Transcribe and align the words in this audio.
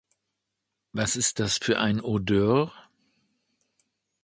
Was 0.93 1.15
ist 1.15 1.37
das 1.39 1.59
für 1.59 1.77
ein 1.79 2.01
Odeur? 2.01 2.73